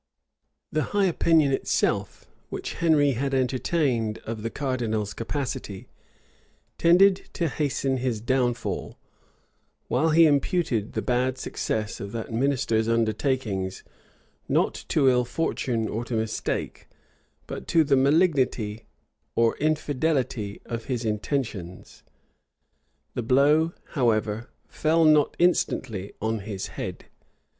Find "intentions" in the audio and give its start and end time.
21.05-22.01